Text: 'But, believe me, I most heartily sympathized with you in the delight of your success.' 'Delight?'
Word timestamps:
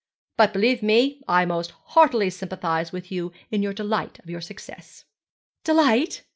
'But, 0.35 0.51
believe 0.51 0.81
me, 0.81 1.21
I 1.27 1.45
most 1.45 1.73
heartily 1.89 2.31
sympathized 2.31 2.91
with 2.91 3.11
you 3.11 3.31
in 3.51 3.61
the 3.61 3.71
delight 3.71 4.17
of 4.17 4.31
your 4.31 4.41
success.' 4.41 5.05
'Delight?' 5.63 6.23